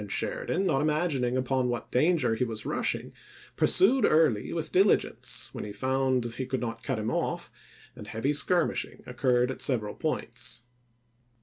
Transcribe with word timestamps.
Sheridan, 0.07 0.65
not 0.65 0.81
imagining 0.81 1.37
upon 1.37 1.69
what 1.69 1.91
danger 1.91 2.33
he 2.33 2.43
was 2.43 2.65
rushing, 2.65 3.13
pursued 3.55 4.03
Early 4.03 4.51
with 4.51 4.71
diligence, 4.71 5.49
when 5.53 5.63
he 5.63 5.71
found 5.71 6.25
he 6.25 6.47
could 6.47 6.59
not 6.59 6.81
cut 6.81 6.97
him 6.97 7.11
off, 7.11 7.51
and 7.95 8.07
heavy 8.07 8.33
skirmish 8.33 8.83
ing 8.83 9.03
occurred 9.05 9.51
at 9.51 9.61
several 9.61 9.93
points. 9.93 10.63